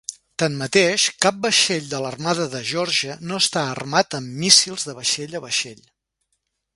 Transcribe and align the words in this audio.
Tanmateix, 0.43 1.03
cap 1.25 1.35
vaixell 1.43 1.91
de 1.91 1.99
l'armada 2.05 2.47
de 2.55 2.63
Geòrgia 2.71 3.19
no 3.33 3.39
està 3.45 3.65
armat 3.77 4.17
amb 4.21 4.35
míssils 4.45 4.87
de 4.89 4.97
vaixell 5.01 5.41
a 5.41 5.47
vaixell. 5.49 5.85